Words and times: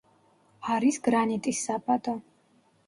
არის 0.77 0.97
გრანიტის 1.09 1.63
საბადო. 1.69 2.19